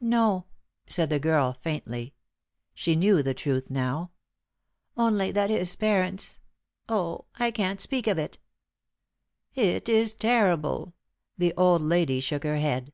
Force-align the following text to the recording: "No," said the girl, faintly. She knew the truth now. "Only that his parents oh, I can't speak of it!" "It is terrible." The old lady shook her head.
"No," 0.00 0.46
said 0.88 1.08
the 1.08 1.20
girl, 1.20 1.52
faintly. 1.52 2.12
She 2.74 2.96
knew 2.96 3.22
the 3.22 3.32
truth 3.32 3.70
now. 3.70 4.10
"Only 4.96 5.30
that 5.30 5.50
his 5.50 5.76
parents 5.76 6.40
oh, 6.88 7.26
I 7.36 7.52
can't 7.52 7.80
speak 7.80 8.08
of 8.08 8.18
it!" 8.18 8.40
"It 9.54 9.88
is 9.88 10.14
terrible." 10.14 10.94
The 11.36 11.54
old 11.56 11.80
lady 11.82 12.18
shook 12.18 12.42
her 12.42 12.56
head. 12.56 12.92